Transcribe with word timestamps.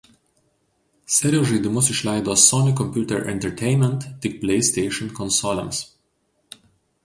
Serijos 1.17 1.51
žaidimus 1.51 1.89
išleido 1.95 2.35
„Sony 2.45 2.73
Computer 2.81 3.29
Entertainment“ 3.35 4.09
tik 4.27 4.41
„PlayStation“ 4.47 5.15
konsolėms. 5.23 5.87